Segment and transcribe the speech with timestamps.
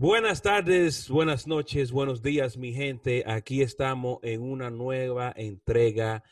[0.00, 3.22] Buenas tardes, buenas noches, buenos días, mi gente.
[3.26, 6.24] Aquí estamos en una nueva entrega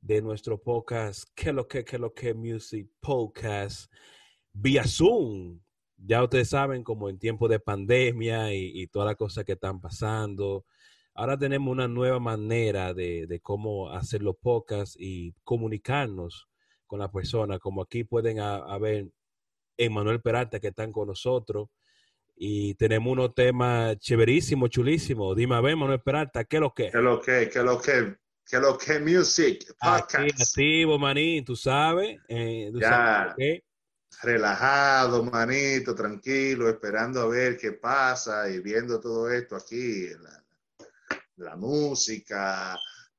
[0.00, 3.92] de nuestro podcast, que lo que, que lo que Music Podcast,
[4.52, 5.58] vía Zoom.
[5.96, 9.80] Ya ustedes saben, como en tiempo de pandemia y, y todas las cosas que están
[9.80, 10.64] pasando.
[11.12, 16.46] Ahora tenemos una nueva manera de, de cómo hacer los podcasts y comunicarnos
[16.86, 19.10] con la persona, como aquí pueden haber
[19.76, 21.70] Emanuel Peralta que están con nosotros
[22.36, 25.34] y tenemos unos temas chéverísimos, chulísimos.
[25.34, 26.90] Dime a ver, Manuel Peralta, ¿qué es lo que?
[26.90, 27.48] ¿Qué es lo que?
[27.48, 28.16] ¿Qué es lo que?
[28.46, 29.00] ¿Qué es lo que?
[29.00, 30.40] Music, podcast.
[30.40, 32.18] activo, maní, tú sabes.
[32.28, 32.88] Eh, ¿tú ya.
[32.88, 33.62] sabes qué?
[34.22, 40.44] Relajado, manito, tranquilo, esperando a ver qué pasa y viendo todo esto aquí, la,
[41.36, 42.78] la música,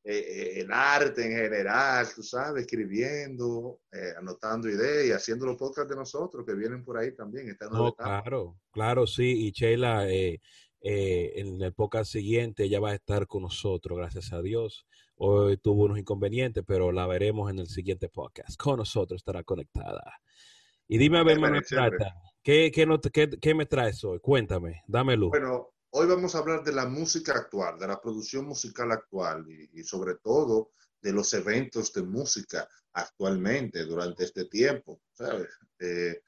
[0.09, 0.17] eh,
[0.57, 5.89] eh, el arte en general, tú sabes, escribiendo, eh, anotando ideas y haciendo los podcasts
[5.89, 7.49] de nosotros que vienen por ahí también.
[7.49, 9.47] Esta No, claro, claro, sí.
[9.47, 10.39] Y Sheila, eh,
[10.81, 14.86] eh, en el podcast siguiente ya va a estar con nosotros, gracias a Dios.
[15.17, 18.55] Hoy tuvo unos inconvenientes, pero la veremos en el siguiente podcast.
[18.58, 20.21] Con nosotros estará conectada.
[20.88, 21.97] Y dime a ver, Manuel chévere.
[21.97, 24.19] Peralta, ¿qué, qué, no te- qué- qué me traes hoy?
[24.19, 25.31] Cuéntame, dame luz.
[25.31, 29.80] Bueno, hoy vamos a hablar de la música actual, de la producción musical actual y,
[29.80, 30.71] y sobre todo
[31.02, 35.49] de los eventos de música actualmente durante este tiempo, ¿sabes?
[35.80, 36.21] Eh,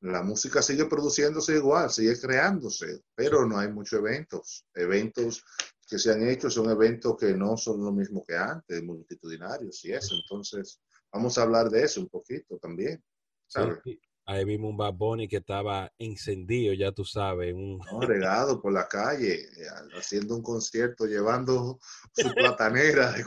[0.00, 4.66] la música sigue produciéndose igual, sigue creándose, pero no hay muchos eventos.
[4.74, 5.44] Eventos
[5.88, 9.92] que se han hecho son eventos que no son lo mismo que antes, multitudinarios y
[9.92, 10.14] eso.
[10.14, 10.80] Entonces,
[11.12, 13.02] vamos a hablar de eso un poquito también,
[13.46, 13.78] ¿sabes?
[13.84, 13.98] Sí,
[14.28, 17.54] Ahí vimos un Bad Bunny que estaba encendido, ya tú sabes.
[17.54, 17.78] Un...
[17.78, 18.00] ¿no?
[18.00, 21.78] regado por la calle, eh, haciendo un concierto, llevando
[22.12, 23.26] su platanera de en,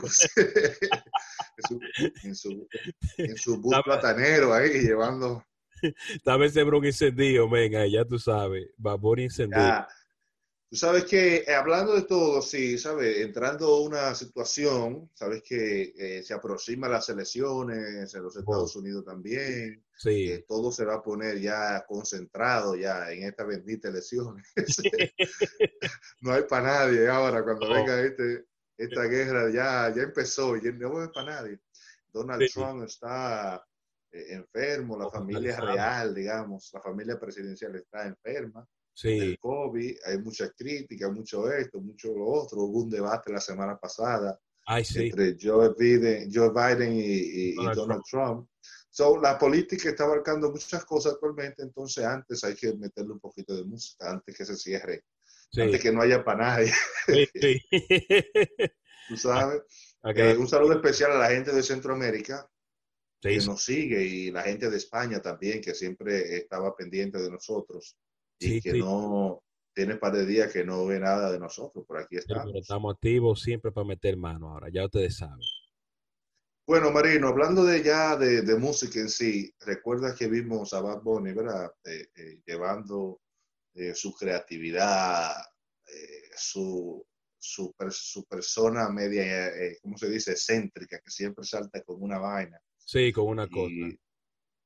[1.68, 1.80] su,
[2.22, 2.68] en, su,
[3.16, 5.42] en su bus platanero ahí, llevando
[6.14, 8.68] Estaba ese bron encendido, venga, ya tú sabes.
[8.76, 9.62] Bad Bunny encendido.
[9.62, 9.88] ya.
[10.70, 13.18] Tú sabes que, eh, hablando de todo, sí, ¿sabes?
[13.18, 19.04] Entrando a una situación, sabes que eh, se aproximan las elecciones en los Estados Unidos
[19.04, 20.26] también, Sí.
[20.28, 24.40] que todo se va a poner ya concentrado ya en esta bendita elección.
[26.22, 27.74] no hay para nadie ahora cuando No.
[27.74, 28.46] venga este,
[28.78, 31.58] esta guerra ya, ya empezó y no hay para nadie.
[32.12, 32.52] Donald Sí.
[32.54, 33.66] Trump está
[34.12, 39.18] eh, enfermo, la familia real, digamos, la familia presidencial está enferma Sí.
[39.18, 42.58] del COVID, hay muchas críticas, mucho esto, mucho lo otro.
[42.62, 45.06] Hubo un debate la semana pasada Ay, sí.
[45.08, 48.48] entre Joe Biden, Joe Biden y, y- y Donald Donald, Trump.
[48.90, 53.54] So, la política está abarcando muchas cosas actualmente, entonces antes hay que meterle un poquito
[53.56, 55.04] de música, antes que se cierre,
[55.52, 55.62] Sí.
[55.62, 56.72] antes que no haya para nadie,
[57.06, 57.60] Sí, sí.
[59.08, 59.62] tú sabes.
[60.02, 62.48] Acá- Eh, un saludo especial a la gente de Centroamérica
[63.20, 67.96] que nos sigue y la gente de España también, que siempre estaba pendiente de nosotros
[68.40, 68.78] y Sí, que sí.
[68.80, 69.42] no
[69.74, 72.54] tiene par de días que no ve nada de nosotros, por aquí pero estamos.
[72.56, 75.38] estamos activos siempre para meter mano ahora, ya ustedes saben.
[76.66, 81.02] Bueno, Marino, hablando de ya de, de música en sí, recuerda que vimos a Bad
[81.02, 81.72] Bunny, ¿verdad?
[81.84, 83.20] Eh, eh, llevando
[83.74, 85.32] eh, su creatividad,
[86.36, 87.04] su,
[87.38, 89.50] su, per- su persona media,
[89.82, 90.32] ¿cómo se dice?
[90.32, 92.60] Excéntrica, que siempre salta con una vaina.
[92.78, 93.72] Sí, con una cosa.
[93.72, 93.98] Y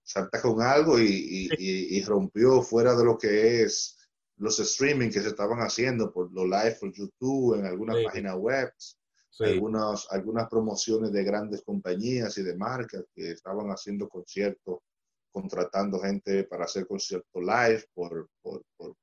[0.05, 3.97] salta con algo y, y- y- y rompió fuera de lo que es
[4.37, 8.05] los streaming que se estaban haciendo por los live por YouTube, en algunas Sí.
[8.05, 8.73] páginas web
[9.31, 14.79] Sí, algunas, algunas promociones de grandes compañías y de marcas que estaban haciendo conciertos,
[15.33, 18.95] contratando gente para hacer conciertos live por, por, por,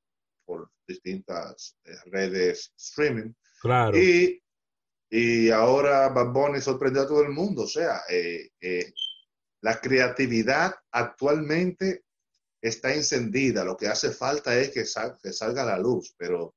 [0.45, 3.33] por distintas eh, redes streaming.
[3.61, 3.97] claro.
[3.97, 4.41] Y,
[5.09, 7.63] y ahora Bad Bunny sorprendió a todo el mundo.
[7.63, 8.93] O sea, eh, eh,
[9.61, 12.03] la creatividad actualmente
[12.61, 13.63] está encendida.
[13.65, 16.55] Lo que hace falta es que, sal- que salga la luz, pero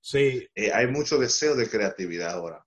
[0.00, 2.64] Sí, eh, hay mucho deseo de creatividad ahora.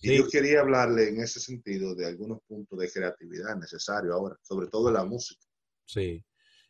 [0.00, 4.68] Y yo quería hablarle en ese sentido de algunos puntos de creatividad necesarios ahora, sobre
[4.68, 5.40] todo en la música.
[5.84, 6.24] sí.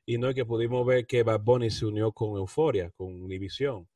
[0.06, 3.86] Y no es que pudimos ver que Bad Bunny se unió con Euforia, con Univision,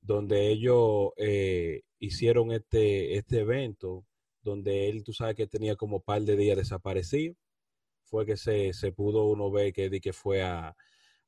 [0.00, 4.06] donde ellos eh, hicieron este, este evento,
[4.42, 7.34] donde él, tú sabes que tenía como par de días desaparecido.
[8.12, 10.76] Fue que se, se pudo uno ver que, que fue a,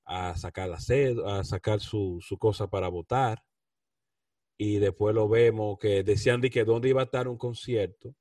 [0.05, 3.43] a sacar la sed, a sacar su, su cosa para votar.
[4.59, 8.15] Y después lo vemos que decían de que dónde iba a estar un concierto.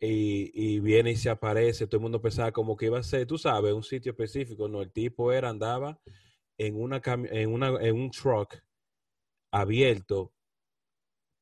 [0.00, 3.26] Y, y viene y se aparece, todo el mundo pensaba como que iba a ser,
[3.26, 4.68] tú sabes, un sitio específico.
[4.68, 5.98] No, el tipo era, andaba
[6.56, 8.54] en, una, en, una, en un truck
[9.50, 10.32] abierto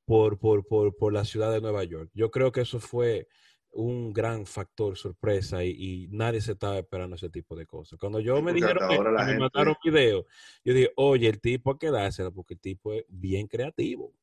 [0.06, 2.10] por, por, por, por la ciudad de Nueva York.
[2.14, 3.28] Yo creo que eso fue
[3.72, 7.98] un gran factor sorpresa y, nadie se estaba esperando ese tipo de cosas.
[7.98, 10.26] Cuando yo me dijeron que, me mandaron video,
[10.64, 14.14] yo dije, oye, el tipo hay que dárselo porque el tipo es bien creativo.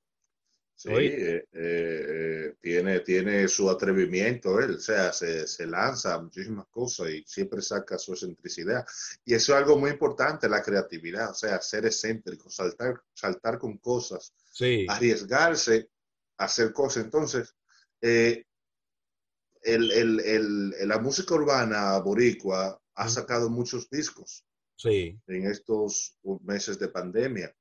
[0.76, 6.68] Sí, eh, eh, tiene, tiene su atrevimiento, él, o sea, se, se, lanza a muchísimas
[6.68, 8.86] cosas y siempre saca su excentricidad.
[9.26, 13.78] Y eso es algo muy importante, la creatividad, o sea, ser excéntrico, saltar, saltar con
[13.80, 14.34] cosas,
[14.88, 15.90] arriesgarse
[16.38, 17.04] a hacer cosas.
[17.04, 17.54] Entonces,
[18.02, 18.46] eh,
[19.62, 24.46] el, el, el, la música urbana boricua ha sacado muchos discos
[24.76, 25.20] sí.
[25.28, 27.54] en estos meses de pandemia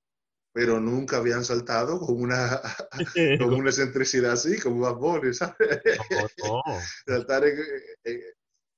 [0.59, 2.61] pero nunca habían saltado con una,
[3.39, 5.57] con una excentricidad así, como Bad Bunny, ¿sabes?
[7.07, 7.45] Saltar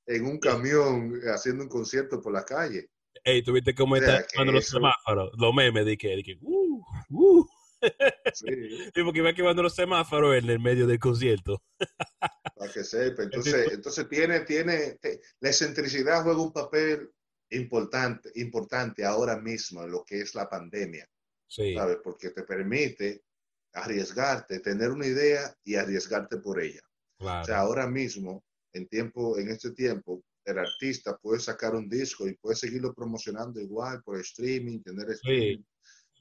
[0.06, 2.90] en, un camión haciendo un concierto por la calle.
[3.25, 7.46] Ey, tuviste cómo está quemando los semáforos, los memes de que, de que uh, uh.
[8.34, 9.02] Sí.
[9.02, 11.62] porque iba quemando los semáforos en el medio del concierto.
[12.61, 13.23] Para que sepa.
[13.23, 14.99] Entonces, entonces tiene, tiene,
[15.41, 17.11] la excentricidad juega un papel
[17.49, 21.09] importante, importante ahora mismo en lo que es la pandemia.
[21.49, 21.97] ¿sabes?
[22.05, 23.23] Porque te permite
[23.73, 26.83] arriesgarte, tener una idea y arriesgarte por ella.
[27.19, 32.29] O sea, ahora mismo, en tiempo, en este tiempo, el artista puede sacar un disco
[32.29, 35.65] y puede seguirlo promocionando igual por streaming, tener streaming.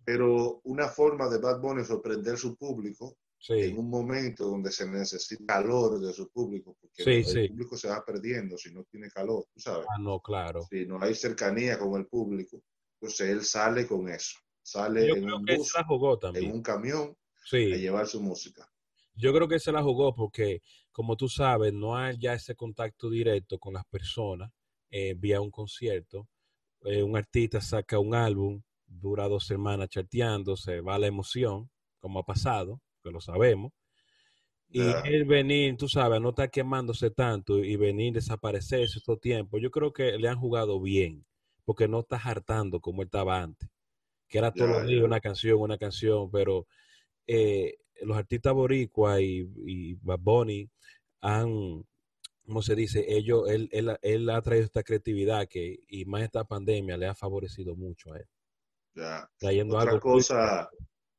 [0.06, 5.46] Pero una forma de Bad Bunny sorprender su público en un momento donde se necesita
[5.46, 9.60] calor de su público, porque el público se va perdiendo si no tiene calor, tú
[9.60, 9.88] sabes.
[9.90, 10.68] Ah, no, claro.
[10.70, 12.62] Si no hay cercanía con el público,
[13.00, 14.38] entonces él sale con eso
[14.70, 15.74] sale en un bus,
[16.36, 17.16] en un camión
[17.52, 18.70] a llevar su música.
[19.16, 23.10] Yo creo que se la jugó porque, como tú sabes, no hay ya ese contacto
[23.10, 24.52] directo con las personas
[24.92, 26.28] eh, vía un concierto.
[26.84, 31.70] Eh, un artista saca un álbum, dura dos semanas chateando, se va la emoción,
[32.00, 33.72] como ha pasado, que lo sabemos.
[34.72, 39.72] Y él venir, tú sabes, no estar quemándose tanto y venir desaparecerse todo tiempo, yo
[39.72, 41.26] creo que le han jugado bien,
[41.66, 43.68] porque no está hartando como él estaba antes
[44.30, 46.68] que era todo los días una canción, una canción, pero
[47.26, 50.70] eh, los artistas boricua y, y Bad Bunny
[51.22, 51.84] han,
[52.46, 53.04] ¿cómo se dice?
[53.08, 57.16] Ellos, él, él, él, ha traído esta creatividad que, y más esta pandemia le ha
[57.16, 58.28] favorecido mucho a él.
[58.94, 59.30] Ya.
[59.72, 60.70] Otra cosa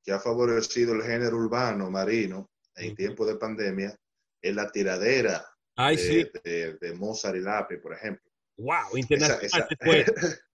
[0.02, 3.94] que ha favorecido el género urbano marino en tiempo de pandemia
[4.40, 5.44] es la tiradera
[5.76, 8.30] de, de, Mozart y Lápiz, por ejemplo.
[8.56, 8.96] ¡Wow!
[8.96, 9.68] Internacional.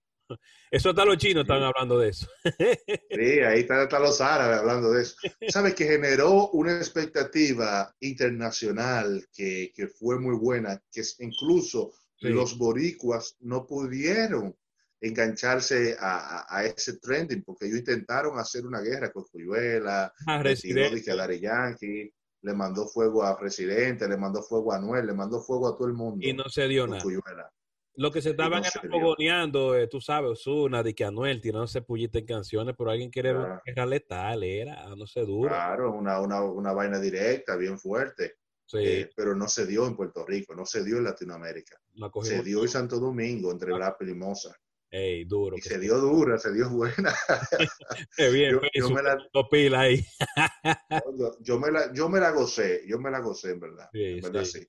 [0.69, 2.27] Eso hasta los chinos están hablando de eso.
[3.09, 5.15] Sí, ahí están los árabes hablando de eso.
[5.47, 13.37] Sabes que generó una expectativa internacional que, que fue muy buena, que incluso los boricuas
[13.39, 14.55] no pudieron
[14.99, 21.33] engancharse a, a, ese trending, porque ellos intentaron hacer una guerra con Cuyuela, ah, a
[21.33, 22.11] Yankee,
[22.41, 25.87] le mandó fuego a Presidente, le mandó fuego a Anuel, le mandó fuego a todo
[25.87, 26.25] el mundo.
[26.27, 27.51] Y no se dio nada.
[27.95, 32.27] Lo que se estaban no eh, tú sabes, Osuna, de que Anuel tirándose pullita en
[32.27, 33.59] canciones, pero alguien quiere claro.
[33.65, 35.49] era letal, era, no sé, duro.
[35.49, 38.35] Claro, una, una, una vaina directa, bien fuerte.
[38.67, 38.77] Sí.
[38.81, 41.79] Eh, pero no se dio en Puerto Rico, no se dio en Latinoamérica.
[42.21, 43.77] Se dio en Santo Domingo, entre ah.
[43.77, 44.53] Black y.
[44.89, 45.57] Ey, duro.
[45.57, 47.13] Y se dio dura, se dio buena.
[48.17, 49.17] Qué bien, yo, me la,
[49.49, 50.05] pila ahí.
[51.41, 53.89] yo, me la, yo me la gocé, yo me la gocé, en verdad.
[53.91, 54.65] Sí, en verdad, sí.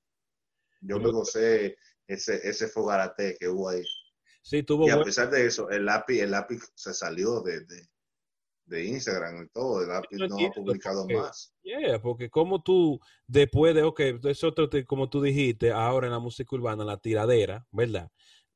[0.80, 1.76] Yo me gocé
[2.06, 3.82] ese, ese fogarate que hubo ahí.
[4.42, 7.60] Sí, tuvo y a pesar de eso, el lápiz, el lápiz se salió de,
[8.64, 11.52] de, Instagram y todo, el lápiz no, ha publicado más.
[11.62, 16.18] Yeah, porque como tú, después de, ok, es otro, como tú dijiste, ahora en la
[16.18, 18.10] música urbana, la tiradera, ¿verdad?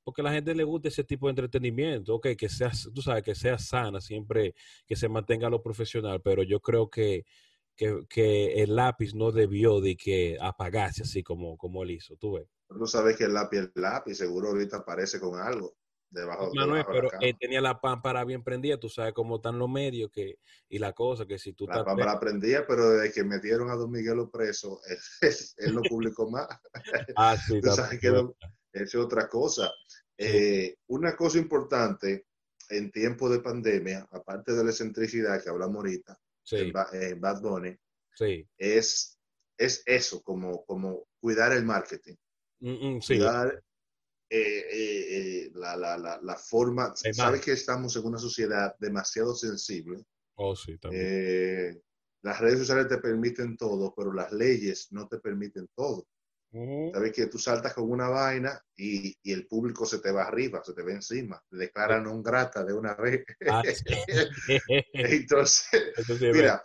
[0.05, 3.23] Porque a la gente le gusta ese tipo de entretenimiento, ok, que sea, tú sabes,
[3.23, 4.55] que sea sana, siempre
[4.87, 7.25] que se mantenga lo profesional, pero yo creo que,
[7.77, 12.35] que, que el lápiz no debió de que apagarse así como, como él hizo, tú
[12.35, 12.49] ves.
[12.69, 15.77] Tú sabes que el lápiz es el lápiz, seguro ahorita aparece con algo
[16.13, 20.11] debajo, Manuel, pero él tenía la pámpara bien prendida, tú sabes cómo están los medios
[20.11, 21.67] que, y la cosa, que si tú...
[21.67, 24.81] La pámpara prendía, pero desde que metieron a Don Miguelo preso,
[25.59, 26.49] él, no publicó más.
[27.17, 28.11] ah, sí, tú sabes que
[28.73, 29.71] es otra cosa.
[30.17, 32.27] Eh, una cosa importante
[32.69, 36.19] en tiempo de pandemia, aparte de la excentricidad que hablamos ahorita,
[36.51, 37.77] en, Bad Bunny,
[38.57, 39.19] es,
[39.57, 42.15] es eso, como, como cuidar el marketing.
[42.61, 43.01] Mm, mm,
[44.35, 46.95] eh, eh, eh, la, la, la, la, forma.
[46.95, 50.05] Sabes que estamos en una sociedad demasiado sensible.
[50.37, 50.79] Oh, sí,
[52.23, 56.07] las redes sociales te permiten todo, pero las leyes no te permiten todo.
[56.53, 60.63] Sabes que tú saltas con una vaina y, y, el público se te va arriba,
[60.63, 63.25] se te ve encima, te declaran un grata de una vez.
[63.49, 63.63] Ah,
[64.93, 65.71] Entonces,
[66.21, 66.63] mira,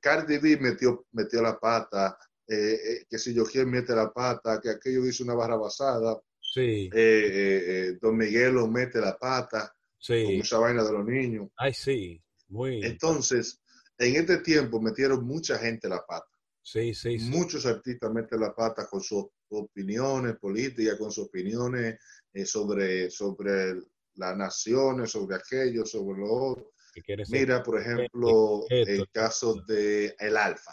[0.00, 4.60] Cardi B metió, metió la pata eh, eh, que si yo quién mete la pata,
[4.60, 9.74] que aquello dice una barra basada, Sí, eh, Don Miguel lo mete la pata,
[10.06, 10.36] con sí.
[10.36, 11.48] mucha vaina de los niños.
[11.56, 12.22] Ay, sí.
[12.48, 12.84] Muy.
[12.84, 13.60] Entonces,
[13.98, 16.30] en este tiempo metieron mucha gente la pata.
[16.64, 17.30] Sí, sí, sí.
[17.30, 21.98] Muchos artistas meten la pata con sus opiniones políticas, con sus opiniones
[22.32, 23.74] eh, sobre, sobre
[24.14, 26.72] las naciones, sobre aquello, sobre lo otro.
[27.28, 28.90] Mira, por ejemplo, Esto.
[28.92, 30.72] el caso de el Alfa.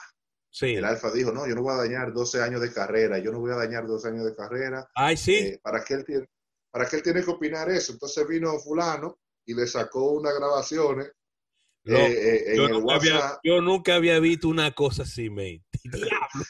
[0.50, 0.76] Sí.
[0.76, 3.40] El Alfa dijo, no, yo no voy a dañar 12 años de carrera, yo no
[3.40, 4.90] voy a dañar 12 años de carrera.
[4.96, 5.36] Ay, sí.
[5.36, 6.26] Eh, ¿para, qué él tiene,
[6.72, 7.92] ¿Para qué él tiene que opinar eso?
[7.92, 11.12] Entonces vino fulano y le sacó unas grabaciones
[11.84, 13.40] Loco, eh, eh, en yo, el nunca había, WhatsApp.
[13.44, 15.64] yo nunca había visto una cosa así, mate.
[15.84, 16.46] Diablo.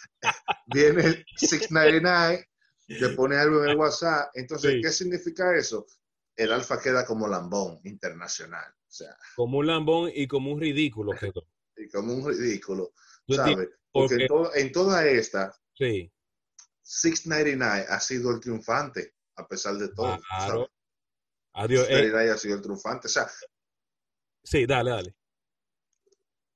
[0.67, 2.49] Viene 699,
[2.87, 4.29] le pone algo en el WhatsApp.
[4.33, 4.81] Entonces, Sí.
[4.81, 5.85] ¿qué significa eso?
[6.35, 8.65] El Alfa queda como lambón internacional.
[8.71, 11.47] O sea, Como un lambón y como un ridículo quedó.
[11.77, 12.93] y como un ridículo.
[13.25, 16.11] Porque Porque- en, to- en toda esta, Sí,
[16.81, 20.17] 699 ha sido el triunfante, a pesar de todo.
[20.27, 20.53] Claro.
[20.53, 20.67] ¿sabes?
[21.53, 21.83] adiós.
[21.83, 23.07] eh, 699 ha sido el triunfante.
[23.07, 23.29] O sea,
[24.43, 25.15] sí, dale, dale.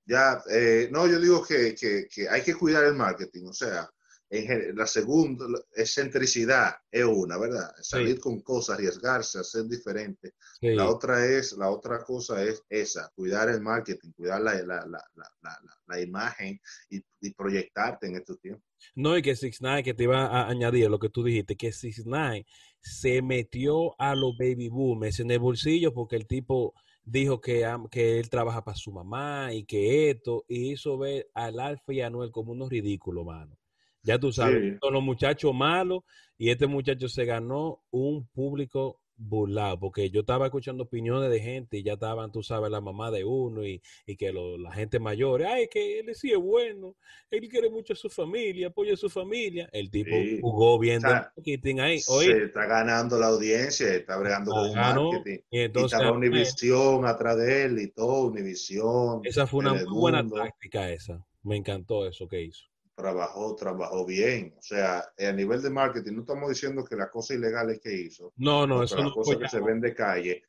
[0.06, 3.46] Ya, eh, no, yo digo que, que- que hay que cuidar el marketing.
[3.48, 3.90] O sea,
[4.30, 5.46] en la segunda,
[5.76, 7.72] excentricidad es una, ¿verdad?
[7.82, 10.34] Salir con cosas, arriesgarse, hacer diferente.
[10.60, 10.74] Sí.
[10.76, 14.86] La otra es, la otra cosa es esa, cuidar el marketing, cuidar la, la, la,
[14.88, 16.60] la, la, la- la imagen
[16.90, 18.64] y, y proyectarte en estos tiempos.
[18.96, 21.72] No, y que Six Nine, que te iba a añadir lo que tú dijiste, que
[21.72, 22.46] Six Nine
[22.82, 26.74] se metió a los baby boomers en el bolsillo porque el tipo
[27.06, 31.60] dijo que, que él trabaja para su mamá y que esto, y hizo ver al
[31.60, 33.58] Alfa y a Anuel como unos ridículos, mano.
[34.04, 34.78] Ya tú sabes, Sí.
[34.82, 36.02] son los muchachos malos
[36.38, 41.78] y este muchacho se ganó un público burlado, porque yo estaba escuchando opiniones de gente
[41.78, 45.00] y ya estaban, tú sabes, la mamá de uno y, y que lo- la gente
[45.00, 46.96] mayor, ay, que él sí es bueno,
[47.32, 49.70] él quiere mucho a su familia, apoya a su familia.
[49.72, 50.40] El tipo Sí.
[50.42, 52.00] jugó bien O sea, marketing ahí.
[52.00, 55.40] Se Oye, está ganando la audiencia, está bregando con marketing.
[55.50, 59.74] y Y entonces estaba Anuel, Univisión atrás de él y todo, Univisión, esa fue una
[59.74, 61.26] muy buena táctica esa.
[61.44, 62.66] Me encantó eso que hizo.
[62.96, 64.56] Trabajó, trabajó bien.
[64.58, 68.32] O sea, a nivel de marketing, no estamos diciendo que las cosas ilegales que hizo,
[68.38, 70.44] No, no, eso las no cosas que se ya- ven de calle,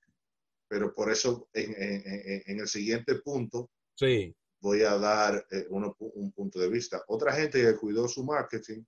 [0.69, 4.35] pero por eso en, en- en- en el siguiente punto Sí.
[4.61, 7.03] voy a dar eh, uno- un punto de vista.
[7.09, 8.83] Otra gente que cuidó su marketing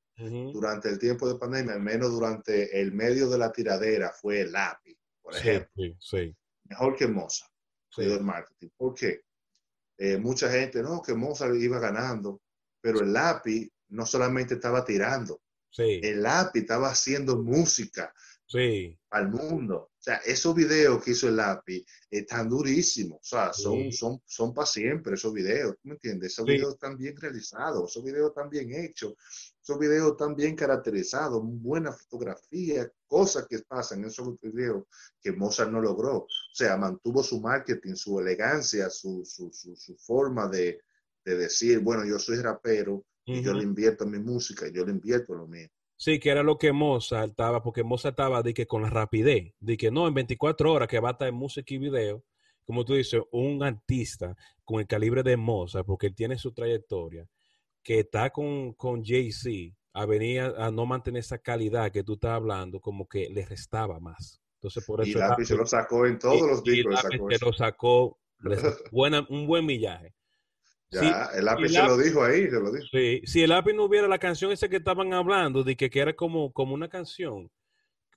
[0.52, 4.52] durante el tiempo de pandemia, al menos durante el medio de la tiradera, fue el
[4.52, 5.70] lápiz, por ejemplo.
[5.76, 7.50] sí, sí, Mejor que Mozart,
[7.90, 8.02] sí.
[8.02, 8.68] cuidó el marketing.
[8.76, 9.20] ¿Por qué?
[9.96, 12.40] Eh, mucha gente, no, que Mozart iba ganando,
[12.92, 18.14] pero el lápiz no solamente estaba tirando, Sí, el lápiz estaba haciendo música
[18.47, 19.90] sí, al mundo.
[19.92, 23.18] O sea, esos videos que hizo el lápiz están durísimos.
[23.21, 23.92] O sea, son, Sí.
[23.92, 25.75] son, son para siempre esos videos.
[25.75, 26.33] ¿tú ¿Me entiendes?
[26.33, 29.12] Esos videos están bien realizados, esos videos están bien hechos,
[29.62, 34.85] esos videos están bien caracterizados, buena fotografía, cosas que pasan en esos videos
[35.21, 36.21] que Mozart no logró.
[36.21, 40.80] O sea, mantuvo su marketing, su elegancia, su, su, su, su forma de,
[41.28, 44.92] de decir, bueno, yo soy rapero y yo le invierto en mi música, yo le
[44.92, 45.68] invierto en lo mío.
[45.97, 49.52] Sí, que era lo que Mozart estaba, porque Mozart estaba de que con la rapidez,
[49.58, 52.23] de que no, en 24 horas que va a estar en música y video,
[52.64, 57.26] como tú dices, un artista con el calibre de Mozart, porque él tiene su trayectoria,
[57.82, 62.14] que está con, con Jay-Z, a venir a, a no mantener esa calidad que tú
[62.14, 64.40] estás hablando, como que le restaba más.
[64.58, 66.94] Entonces, por Y eso lápiz se lo sacó en todos los y- y discos.
[66.94, 68.18] Lápiz sacó se lo sacó
[68.92, 70.14] buena, un buen millaje.
[70.90, 72.87] Ya, Sí, el lápiz y se lo dijo ahí, se lo dijo.
[72.90, 76.00] Sí, si el lápiz no hubiera la canción esa que estaban hablando, de que, que
[76.00, 77.50] era como, como una canción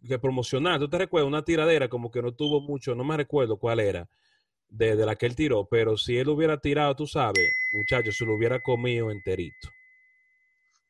[0.07, 1.27] que promocionar, ¿tú te recuerdas?
[1.27, 4.07] Una tiradera como que no tuvo mucho, no me recuerdo cuál era,
[4.69, 8.25] de, de la que él tiró, pero si él hubiera tirado, tú sabes, muchachos, se
[8.25, 9.69] lo hubiera comido enterito.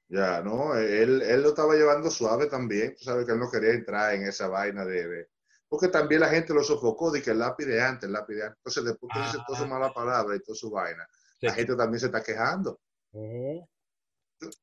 [0.07, 0.75] Ya, ¿no?
[0.75, 2.95] Él, él lo estaba llevando suave también.
[2.97, 5.07] Tú sabes que él no quería entrar en esa vaina de...
[5.07, 5.27] de-
[5.69, 8.43] Porque también la gente lo sofocó de que el lápiz de antes, el lápiz de
[8.43, 8.57] antes.
[8.57, 11.07] Entonces, después que dice toda su mala palabra y toda su vaina,
[11.41, 11.47] Sí.
[11.47, 12.79] la gente también se está quejando.
[13.11, 13.67] Ujú.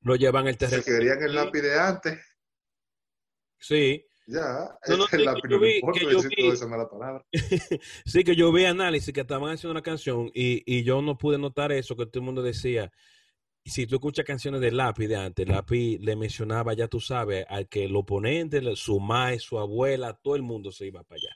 [0.02, 0.82] Lo llevan el terreno.
[0.82, 2.18] Se querían el lápiz de antes.
[3.58, 6.42] Sí, Ya, No, no, el sí, lápiz que yo vi- importa que yo decir vi-
[6.42, 7.24] toda esa mala palabra.
[8.06, 11.38] sí que yo vi análisis que estaban haciendo una canción y, y yo no pude
[11.38, 12.92] notar eso, que todo el mundo decía,
[13.64, 17.68] si tú escuchas canciones de Lápiz de antes, Lápiz le mencionaba, ya tú sabes, al
[17.68, 21.34] que el oponente, su madre, su abuela, todo el mundo se iba para allá.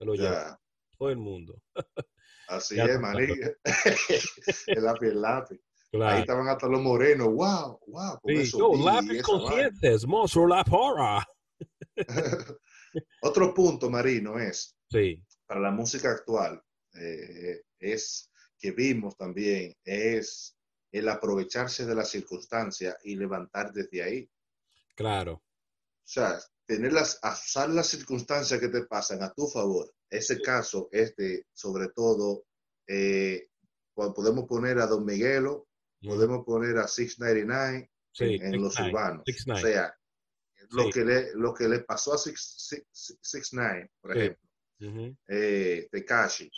[0.00, 0.58] Lo Ya,
[0.98, 1.62] todo el mundo.
[2.56, 3.26] así Ya es, maní.
[4.66, 5.60] el lápiz, el lápiz.
[6.00, 7.28] Ahí estaban hasta los morenos.
[7.28, 7.80] ¡Wow!
[7.86, 8.20] ¡Wow!
[8.20, 11.26] Con Sí, eso yo, lápiz conscientes, monstruo la porra.
[13.22, 16.62] Otro punto, Marino, es Sí, para la música actual,
[16.94, 20.56] eh, es que vimos también, es
[20.92, 24.30] el aprovecharse de la circunstancia y levantar desde ahí.
[24.94, 25.32] Claro.
[25.34, 25.42] O
[26.04, 29.90] sea, tener las, usar las circunstancias que te pasan a tu favor.
[30.12, 32.44] Ese caso es de, sobre todo,
[32.86, 33.48] eh,
[33.94, 35.68] podemos poner a Don Miguelo,
[36.02, 39.24] podemos poner a 699 en, los urbanos.
[39.50, 39.94] O sea,
[40.68, 46.50] lo, que le, lo que le pasó a 699, por ejemplo, eh, Tekashi,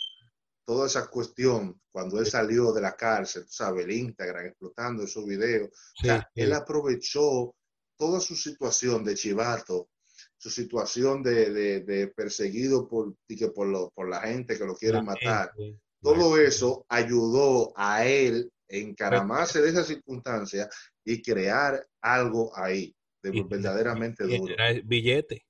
[0.65, 3.85] toda esa cuestión, cuando él salió de la cárcel, ¿sabes?
[3.85, 5.69] El Instagram explotando esos videos.
[5.69, 7.55] o sea, él aprovechó
[7.97, 9.91] toda su situación de chivato,
[10.45, 13.15] su situación de, de, perseguido por,
[13.55, 15.51] por, por la gente que lo quiere matar.
[16.03, 20.69] Todo eso ayudó a él encaramarse de esa circunstancia
[21.03, 24.53] y crear algo ahí, de verdaderamente duro.
[24.83, 25.43] billete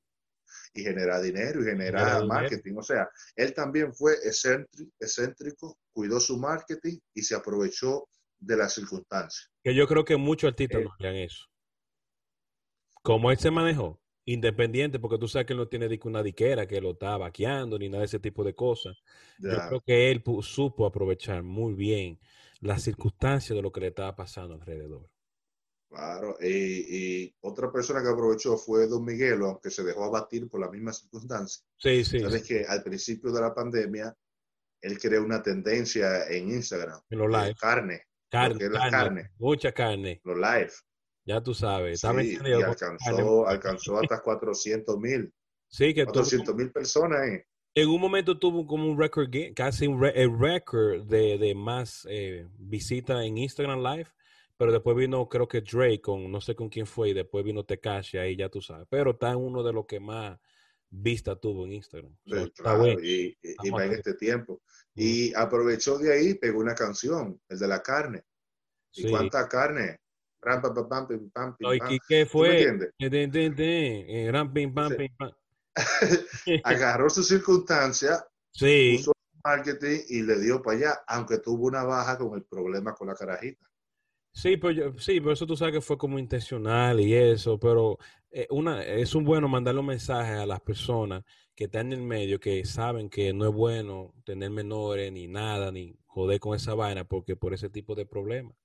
[0.74, 2.76] y generar dinero y generar marketing.
[2.78, 8.08] O sea, él también fue excéntrico, cuidó su marketing y se aprovechó
[8.40, 9.52] de las circunstancias.
[9.62, 11.48] Que yo creo que muchos artistas no harían eso.
[13.04, 16.82] Como él se manejó, independiente, porque tú sabes que él no tiene una diquera que
[16.82, 18.98] lo está vaqueando ni nada de ese tipo de cosas.
[19.38, 22.20] Yo creo que él supo aprovechar muy bien
[22.62, 25.10] las circunstancias de lo que le estaba pasando alrededor.
[25.88, 30.70] Claro, y, otra persona que aprovechó fue Don Miguelo, aunque se dejó abatir por la
[30.70, 31.64] misma circunstancia.
[31.78, 32.20] Sí, sí.
[32.20, 34.14] Sabes que al principio de la pandemia,
[34.82, 37.00] él creó una tendencia en Instagram.
[37.10, 37.56] En los live.
[37.56, 38.02] Carne.
[38.30, 39.32] Carne.
[39.38, 40.20] Mucha carne.
[40.24, 40.72] Los live.
[41.26, 42.02] Ya tú sabes.
[42.02, 42.08] Sí,
[42.46, 45.34] y alcanzó, alcanzó hasta 400 mil.
[45.68, 47.28] Sí, que 400 mil personas.
[47.28, 47.48] Eh.
[47.74, 53.26] En un momento tuvo como un record, casi un récord de, de más eh, visitas
[53.26, 54.10] en Instagram Live
[54.58, 57.66] pero después vino, creo que Drake, con no sé con quién fue, y después vino
[57.66, 58.88] Tekashi, ahí ya tú sabes.
[58.90, 60.40] Pero está en uno de los que más
[60.90, 62.16] vista tuvo en Instagram.
[62.26, 64.62] y, va en este tiempo.
[64.94, 68.24] Y aprovechó de ahí, pegó una canción, el de la carne.
[68.94, 70.00] ¿Y cuánta carne?
[70.46, 71.56] Ram, pam, pam, pam, pam,
[71.90, 72.62] ¿Y qué fue?
[73.00, 74.74] Eh, ram, pam,
[75.18, 75.32] pam.
[76.64, 78.98] Agarró su circunstancia, sí.
[78.98, 79.12] puso
[79.44, 83.16] marketing y le dio para allá, aunque tuvo una baja con el problema con la
[83.16, 83.66] carajita.
[84.32, 87.98] Sí, pero yo, sí, pero eso tú sabes que fue como intencional y eso, pero
[88.30, 91.24] eh, una, es un bueno mandarle un mensaje a las personas
[91.56, 95.72] que están en el medio, que saben que no es bueno tener menores ni nada,
[95.72, 98.56] ni joder con esa vaina, porque por ese tipo de problemas.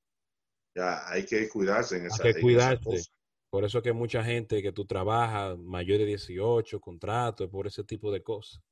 [0.75, 3.11] Ya, hay que cuidarse en esa Hay que cuidarse.
[3.51, 8.13] Por eso que mucha gente que tú trabajas, mayor de 18, contrato, por ese tipo
[8.13, 8.63] de cosas.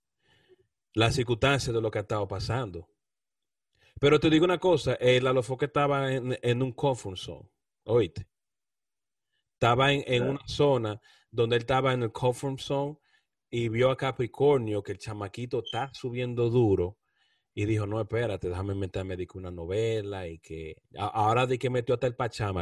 [0.95, 2.89] Las circunstancias de lo que ha estado pasando.
[4.01, 7.51] Pero te digo una cosa, el Alofoque estaba en, un comfort zone,
[7.85, 8.29] oíste.
[9.55, 11.01] Estaba en, una zona
[11.33, 12.99] donde él estaba en el comfort zone
[13.51, 16.99] y vio a Capricornio que el chamaquito está subiendo duro
[17.61, 20.77] y dijo, no, espérate, déjame meterme de una novela y que...
[20.97, 22.53] ahora de que metió hasta el Pachá,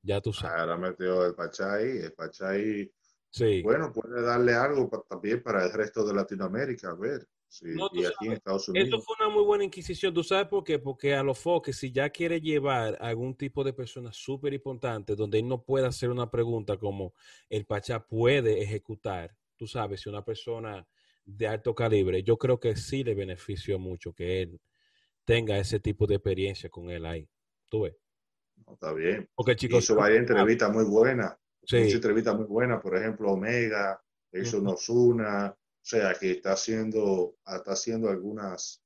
[0.00, 0.58] Ya tú sabes.
[0.58, 2.90] Ahora metió el Pachá ahí, el Pachá ahí...
[3.28, 3.60] Sí.
[3.60, 7.28] Bueno, puede darle algo también para el resto de Latinoamérica, a ver
[7.60, 8.88] y aquí en Estados Unidos.
[8.88, 10.14] Eso fue una muy buena inquisición.
[10.14, 10.78] ¿Tú sabes por qué?
[10.78, 15.14] Porque a los foques, si ya quiere llevar a algún tipo de persona súper importante
[15.14, 17.12] donde él no pueda hacer una pregunta como
[17.50, 20.86] el Pachá puede ejecutar, tú sabes, si una persona
[21.24, 24.60] de alto calibre, yo creo que sí le benefició mucho que él
[25.24, 27.28] tenga ese tipo de experiencia con él ahí.
[27.68, 27.96] ¿Tú ves?
[28.70, 29.28] está bien.
[29.34, 29.84] Porque chicos.
[29.84, 31.36] Hizo varias entrevistas muy buenas.
[31.62, 31.76] Sí.
[31.78, 34.00] Hizo entrevistas muy buenas, por ejemplo, Omega,
[34.32, 38.82] hizo Nosuna, o sea, que está haciendo, está haciendo algunas,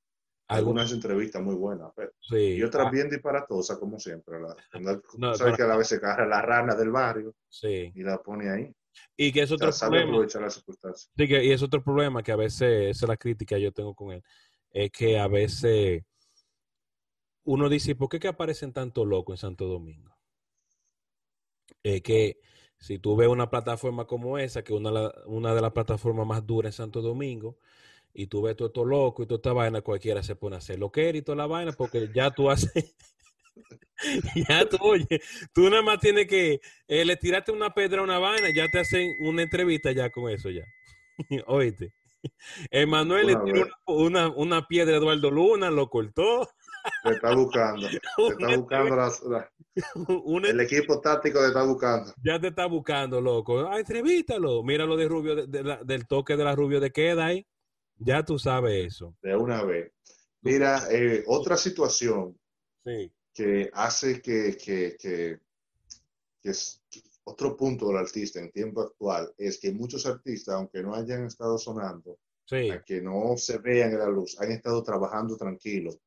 [0.48, 1.90] algunas entrevistas muy buenas.
[1.94, 2.10] Pues.
[2.30, 2.90] Y otras ah.
[2.90, 4.38] bien disparatosas, como siempre.
[4.40, 7.92] La, sabes que a la vez se cae la rana del barrio sí.
[7.94, 8.74] y la pone ahí.
[9.16, 10.18] Y que es otro problema.
[11.16, 13.72] Sí, que, y es otro problema que a veces, esa es la crítica que yo
[13.72, 14.22] tengo con él,
[14.70, 16.02] es que a veces
[17.44, 20.14] uno dice, ¿por qué que aparecen tanto locos en Santo Domingo?
[21.82, 22.38] Es que
[22.78, 26.46] si tú ves una plataforma como esa, que es una, una de las plataformas más
[26.46, 27.58] duras en Santo Domingo,
[28.12, 30.78] y tú ves todo esto loco y toda esta vaina, cualquiera se pone a hacer
[30.78, 32.96] lo que y toda la vaina, porque ya tú haces,
[34.48, 35.20] ya tú, oye,
[35.52, 38.80] tú nada más tienes que, eh, le tiraste una pedra a una vaina, ya te
[38.80, 40.64] hacen una entrevista ya con eso ya.
[41.46, 41.92] Oíste.
[42.70, 46.48] Emanuel le tiró una, una, piedra a Eduardo Luna, lo cortó.
[47.04, 47.88] Te está buscando.
[47.88, 47.96] Te
[48.28, 49.50] está buscando la,
[50.48, 52.12] el equipo táctico te está buscando.
[52.24, 53.68] Ya te está buscando, loco.
[53.68, 54.62] Ah, entrevístalo.
[54.62, 57.46] Mira lo de Rubio, del toque de la Rubio de queda ahí.
[57.98, 59.14] Ya tú sabes eso.
[59.22, 59.92] De una vez.
[60.40, 62.36] Mira, eh, otra situación
[63.36, 65.38] que hace que, que, que,
[66.42, 66.82] es
[67.24, 71.58] otro punto del artista en tiempo actual es que muchos artistas, aunque no hayan estado
[71.58, 72.18] sonando,
[72.48, 75.98] que no se vean en la luz, han estado trabajando tranquilos,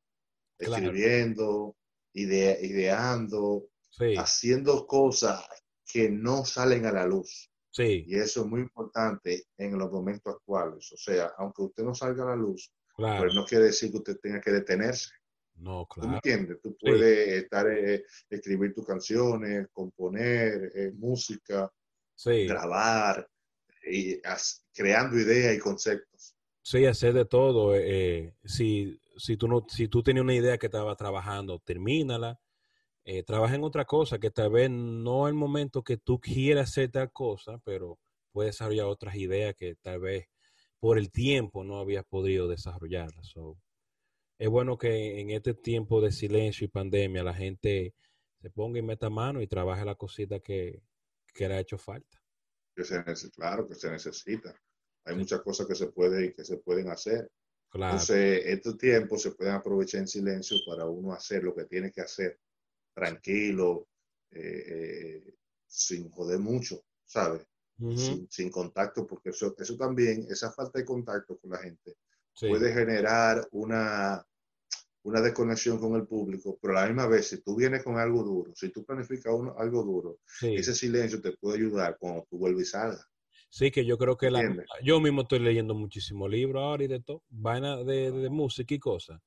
[0.58, 1.76] escribiendo,
[2.14, 3.68] ideando,
[4.16, 5.44] haciendo cosas
[5.86, 7.48] que no salen a la luz.
[7.70, 8.04] Sí.
[8.08, 10.90] Y eso es muy importante en los momentos actuales.
[10.92, 14.18] O sea, aunque usted no salga a la luz, pues no quiere decir que usted
[14.20, 15.10] tenga que detenerse.
[15.60, 16.08] No, claro.
[16.08, 16.60] ¿Tú entiendes?
[16.62, 21.70] Tú puedes estar, eh, escribir tus canciones, componer eh, música,
[22.24, 23.28] grabar,
[23.84, 24.20] y
[24.74, 26.34] creando ideas y conceptos.
[26.62, 27.74] Sí, hacer de todo.
[27.76, 32.40] Eh, si, si, tú no, si tú tenías una idea que estaba trabajando, termínala.
[33.26, 36.90] trabaja en otra cosa que tal vez no es el momento que tú quieras hacer
[36.90, 37.98] tal cosa, pero
[38.32, 40.26] puedes desarrollar otras ideas que tal vez
[40.78, 43.34] por el tiempo no habías podido desarrollarlas
[44.40, 47.94] es bueno que en este tiempo de silencio y pandemia la gente
[48.40, 50.82] se ponga y meta mano y trabaje la cosita que,
[51.34, 52.18] que le ha hecho falta.
[52.74, 54.58] Que se, claro, que se necesita.
[55.04, 57.30] Hay muchas cosas que se, puede, que se pueden hacer.
[57.68, 57.92] Claro.
[57.92, 62.00] Entonces, estos tiempos se pueden aprovechar en silencio para uno hacer lo que tiene que
[62.00, 62.40] hacer,
[62.94, 63.88] tranquilo,
[64.30, 65.34] eh, eh,
[65.66, 67.46] sin joder mucho, ¿sabes?
[68.30, 71.96] sin, contacto, porque eso, eso también, esa falta de contacto con la gente,
[72.38, 74.26] puede generar una,
[75.02, 78.22] una desconexión con el público, pero a la misma vez, si tú vienes con algo
[78.22, 82.70] duro, si tú planificas algo duro, ese silencio te puede ayudar cuando tú vuelves y
[82.70, 83.06] salgas.
[83.48, 84.42] Sí, que yo creo que la,
[84.82, 88.78] yo mismo estoy leyendo muchísimo libros ahora y de todo, vaina de, de, música y
[88.78, 89.20] cosas.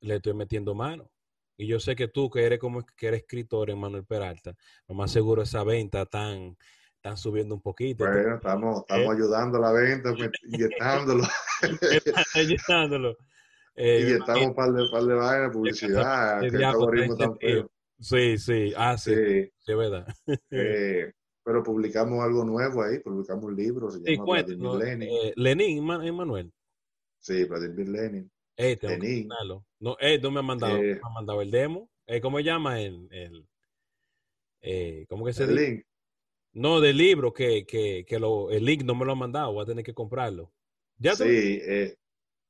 [0.00, 1.10] Le estoy metiendo mano.
[1.56, 4.54] Y yo sé que tú, que eres como que eres escritor en Manuel Peralta,
[4.86, 6.56] lo más seguro esa venta tan,
[6.98, 8.04] están subiendo un poquito.
[8.04, 9.16] Bueno, estamos, estamos ¿Eh?
[9.16, 10.14] ayudando a la venta,
[10.46, 11.24] inyectándolo.
[12.34, 13.16] inyectándolo.
[13.80, 17.70] Eh, y estamos un par de, par de vainas, publicidad, que algoritmo tan feo.
[18.00, 20.06] Sí, sí, ah, sí, sí, sí verdad.
[20.50, 21.12] Eh,
[21.44, 25.08] pero publicamos algo nuevo ahí, publicamos un libro, se llama Vladimir Lenin.
[25.08, 26.52] Eh, Lenin, Emanuel.
[27.20, 28.30] Sí, Vladimir Lenin.
[28.56, 29.28] Eh, Lenin.
[29.78, 31.88] no, eh, no me ha mandado, me ha mandado el demo.
[32.06, 33.48] Eh, ¿Cómo se llama el, el
[34.60, 35.84] eh, ¿cómo que se el link?
[36.52, 39.62] No, del libro, que, que, que lo, el link no me lo ha mandado, voy
[39.62, 40.52] a tener que comprarlo.
[40.98, 41.24] ¿Ya sí,
[41.62, 41.96] eh,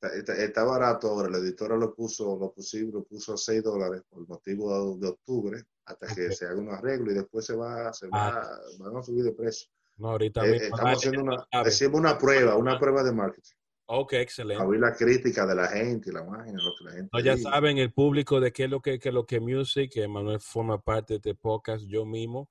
[0.01, 4.25] Está, barato ahora, la editora lo puso, lo pusimos, lo puso a 6 dólares por
[4.27, 8.29] motivo de, octubre, hasta que se haga un arreglo y después se va, se va,
[8.29, 8.59] ah.
[8.79, 9.69] van a subir de precio.
[9.97, 13.51] No, ahorita eh, estamos haciendo una, hicimos una prueba, una prueba de marketing.
[13.87, 14.63] Ok, excelente.
[14.63, 17.09] A ver la crítica de la gente y la máquina, lo que la gente.
[17.11, 20.07] No, ya saben, el público de qué es lo que, es lo que Music, que
[20.07, 22.49] Manuel forma parte de este podcast, yo mismo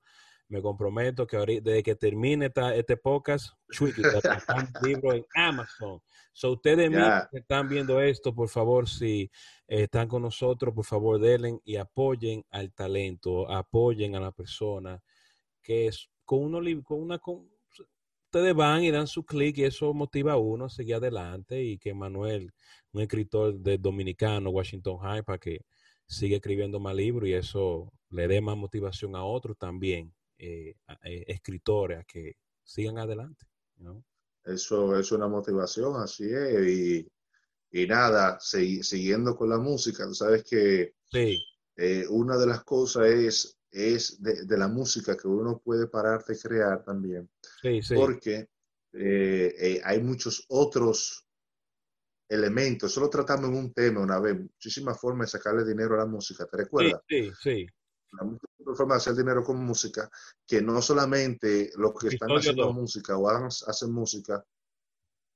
[0.49, 3.93] me comprometo que ahorita, desde que termine esta, este podcast, un
[4.83, 6.01] libro en Amazon.
[6.31, 6.89] So, ustedes
[7.31, 9.29] que están viendo esto, por favor, si
[9.67, 15.01] están con nosotros, por favor, denle y apoyen al talento, apoyen a la persona,
[15.61, 17.19] que es con, uno, con una...
[17.19, 17.49] Con,
[18.31, 21.79] ustedes van y dan su clic y eso motiva a uno a seguir adelante y
[21.79, 22.53] que Manuel,
[22.91, 25.65] un escritor de dominicano, Washington High, para que
[26.05, 31.23] siga escribiendo más libros y eso le dé más motivación a otros también eh, eh,
[31.27, 33.45] escritores a que sigan adelante.
[34.43, 37.07] Eso es una motivación, así es.
[37.71, 43.57] Y, nada, siguiendo con la música, tú sabes que eh, una de las cosas es,
[43.71, 47.29] es de, la música que uno puede parar de crear también.
[47.95, 48.49] Porque
[49.83, 51.27] hay muchos otros
[52.27, 52.91] elementos.
[52.91, 56.45] Solo tratamos en un tema una vez, muchísimas formas de sacarle dinero a la música,
[56.45, 57.01] ¿te recuerdas?
[57.07, 57.67] Sí, sí
[58.11, 58.23] la
[58.77, 60.09] de hacer dinero con música,
[60.45, 64.43] que no solamente los que están haciendo música o hacen música,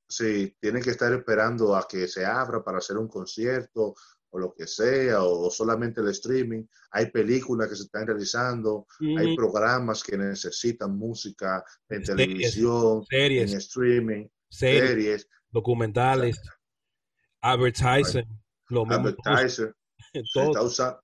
[0.08, 3.96] sí, tienen que estar esperando a que se abra para hacer un concierto
[4.30, 6.63] o lo que sea, o solamente el streaming.
[6.91, 13.58] Hay películas que se están realizando, hay programas que necesitan música en televisión, series, en
[13.60, 16.41] streaming, series, documentales,
[17.41, 18.26] advertising,
[18.69, 19.76] lo advertiser.
[20.34, 21.03] Todo.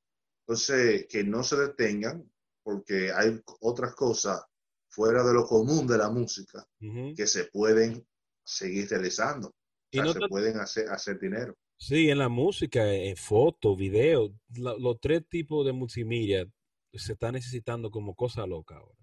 [0.49, 2.27] Entonces, que no se detengan,
[2.63, 4.43] porque hay otras cosas
[4.87, 6.67] fuera de lo común de la música
[7.15, 8.03] que se pueden
[8.43, 9.53] seguir realizando.
[9.91, 11.55] y no se pueden hacer, hacer dinero.
[11.77, 16.47] Sí, en la música, en foto, video, los tres tipos de multimedia
[16.93, 18.97] se está necesitando como cosa loca ahora.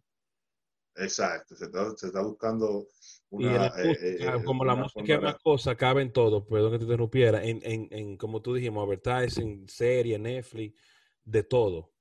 [0.96, 2.88] Exacto, se está, buscando
[3.30, 3.66] una...
[3.66, 6.84] Eh, eh, eh, como la música es una cosa, cabe en todo, perdón que te
[6.84, 10.74] interrumpiera, en, en, en como tú dijimos, advertising, serie, Netflix,
[11.26, 11.92] de todo.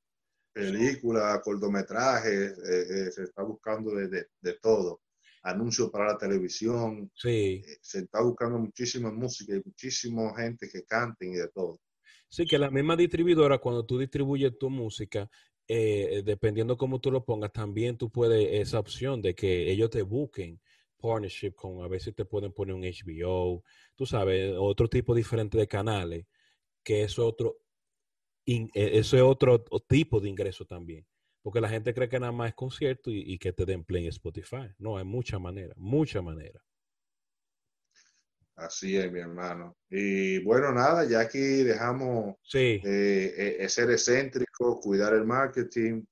[0.54, 2.54] Película, cortometraje, eh,
[2.90, 5.02] eh, se está buscando de, todo.
[5.44, 7.12] Anuncios para la televisión.
[7.14, 7.62] Sí.
[7.66, 11.82] Eh, se está buscando muchísima música y muchísima gente que canten y de todo.
[12.30, 15.30] Sí, que la misma distribuidora, cuando tú distribuyes tu música,
[15.68, 20.62] dependiendo cómo tú lo pongas, también tú puedes esa opción de que ellos te busquen
[21.02, 23.64] partnership con, a veces te pueden poner un HBO,
[23.96, 26.26] tú sabes, otro tipo diferente de canales,
[26.84, 27.58] que es otro,
[28.46, 31.06] e, eso es otro tipo de ingreso también.
[31.42, 34.10] Porque la gente cree que nada más es concierto y, que te den play en
[34.10, 34.68] Spotify.
[34.80, 36.60] No, hay mucha manera, mucha manera.
[38.56, 39.78] Así es, mi hermano.
[39.88, 42.82] Y bueno, nada, ya aquí dejamos sí.
[42.84, 46.04] Eh, eh, ser excéntrico, cuidar el marketing,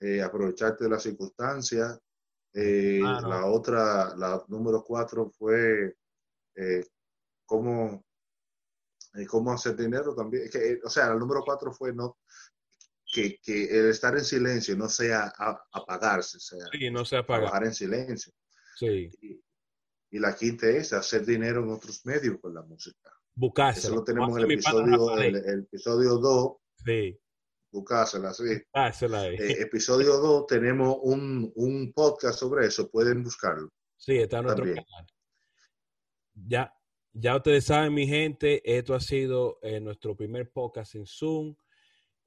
[0.00, 1.98] eh, aprovecharte de las circunstancias.
[2.52, 5.94] La otra, la número cuatro fue
[7.46, 8.04] cómo,
[9.28, 10.48] cómo hacer dinero también.
[10.50, 12.18] Que, o sea, el número cuatro fue no
[13.14, 15.32] que, que el estar en silencio no sea
[15.72, 17.42] apagarse, sea, sí, no sea apagar.
[17.42, 18.32] trabajar en silencio.
[18.76, 19.08] Sí.
[20.10, 23.10] Y la quinta es hacer dinero en otros medios con la música.
[23.34, 23.86] Buscársela.
[23.86, 26.52] Eso lo tenemos en el episodio, el, episodio 2.
[26.84, 27.20] Sí.
[27.70, 28.44] Buscársela, sí.
[28.44, 33.68] Eh, episodio 2 tenemos un, un, podcast sobre eso, pueden buscarlo.
[33.96, 35.06] Sí, está en nuestro canal.
[36.34, 36.72] Ya,
[37.14, 41.54] ya ustedes saben, mi gente, esto ha sido eh, nuestro primer podcast en Zoom.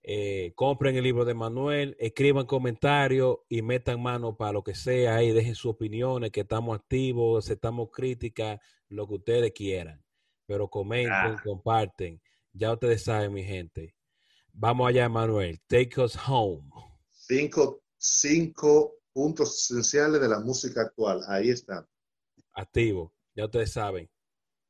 [0.01, 5.21] Eh, compren el libro de Manuel, escriban comentarios y metan mano para lo que sea
[5.21, 10.01] y dejen sus opiniones, que estamos activos, aceptamos críticas, lo que ustedes quieran.
[10.45, 11.41] Pero comenten, ah.
[11.43, 12.21] comparten.
[12.53, 13.93] Ya ustedes saben, mi gente.
[14.53, 15.59] Vamos allá, Manuel.
[15.67, 16.69] Take us home.
[17.09, 21.21] Cinco, cinco puntos esenciales de la música actual.
[21.27, 21.85] Ahí están.
[22.53, 23.13] Activo.
[23.35, 24.09] Ya ustedes saben.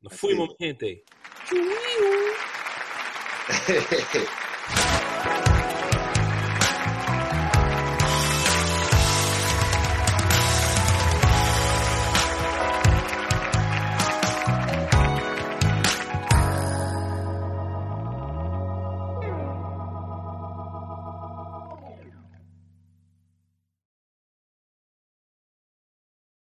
[0.02, 1.04] Nos fuimos, mi gente.